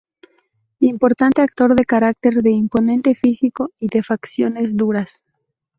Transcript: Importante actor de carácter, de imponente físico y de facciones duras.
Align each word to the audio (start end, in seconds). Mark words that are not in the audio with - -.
Importante 0.79 1.43
actor 1.43 1.75
de 1.75 1.85
carácter, 1.85 2.33
de 2.41 2.49
imponente 2.49 3.13
físico 3.13 3.69
y 3.77 3.87
de 3.89 4.01
facciones 4.01 4.75
duras. 4.75 5.23